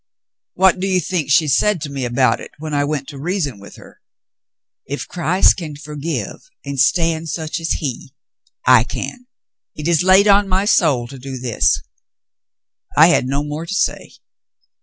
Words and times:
T\Tiat 0.57 0.79
do 0.79 0.87
you 0.87 0.99
think 0.99 1.29
she 1.29 1.47
said 1.47 1.79
to 1.81 1.91
me 1.91 2.05
about 2.05 2.41
it 2.41 2.49
when 2.57 2.73
I 2.73 2.83
went 2.83 3.07
to 3.09 3.19
reason 3.19 3.59
with 3.59 3.75
her?' 3.75 4.01
If 4.87 5.07
Christ 5.07 5.57
can 5.57 5.75
forgive 5.75 6.49
and 6.65 6.79
stand 6.79 7.29
such 7.29 7.59
as 7.59 7.73
he, 7.73 8.15
I 8.65 8.83
can. 8.83 9.27
It 9.75 9.87
is 9.87 10.01
laid 10.01 10.27
on 10.27 10.49
my 10.49 10.65
soul 10.65 11.07
to 11.07 11.19
do 11.19 11.37
this.' 11.37 11.83
I 12.97 13.09
had 13.09 13.27
no 13.27 13.43
more 13.43 13.67
to 13.67 13.75
say." 13.75 14.13